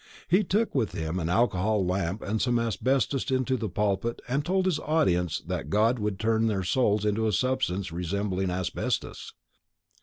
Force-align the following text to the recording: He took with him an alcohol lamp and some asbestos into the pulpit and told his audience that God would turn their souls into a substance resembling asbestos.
He 0.27 0.43
took 0.43 0.73
with 0.73 0.93
him 0.93 1.19
an 1.19 1.29
alcohol 1.29 1.85
lamp 1.85 2.23
and 2.23 2.41
some 2.41 2.57
asbestos 2.57 3.29
into 3.29 3.55
the 3.55 3.69
pulpit 3.69 4.19
and 4.27 4.43
told 4.43 4.65
his 4.65 4.79
audience 4.79 5.39
that 5.45 5.69
God 5.69 5.99
would 5.99 6.17
turn 6.19 6.47
their 6.47 6.63
souls 6.63 7.05
into 7.05 7.27
a 7.27 7.31
substance 7.31 7.91
resembling 7.91 8.49
asbestos. 8.49 9.33